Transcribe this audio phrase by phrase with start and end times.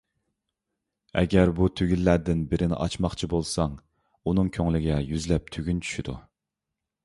[1.21, 3.69] ئەگەر بۇ تۈگۈنلەردىن بىرنى ئاچماقچى بولسا،
[4.23, 6.21] ئۇنىڭ كۆڭلىگە يۈزلەپ تۈگۈن چۈشىدۇ.